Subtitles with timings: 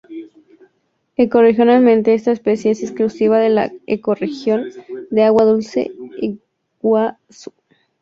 [1.15, 4.65] Ecorregionalmente esta especie es exclusiva de la ecorregión
[5.11, 5.91] de agua dulce
[6.81, 7.53] Iguazú.